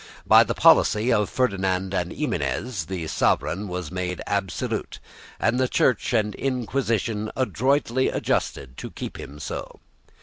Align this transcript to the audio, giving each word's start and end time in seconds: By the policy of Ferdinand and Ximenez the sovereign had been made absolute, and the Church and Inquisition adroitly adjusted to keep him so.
By 0.25 0.43
the 0.43 0.55
policy 0.55 1.13
of 1.13 1.29
Ferdinand 1.29 1.93
and 1.93 2.11
Ximenez 2.11 2.85
the 2.87 3.05
sovereign 3.05 3.67
had 3.69 3.85
been 3.85 3.93
made 3.93 4.21
absolute, 4.25 4.99
and 5.39 5.59
the 5.59 5.67
Church 5.67 6.11
and 6.11 6.33
Inquisition 6.33 7.31
adroitly 7.37 8.07
adjusted 8.07 8.77
to 8.77 8.89
keep 8.89 9.19
him 9.19 9.37
so. 9.37 9.79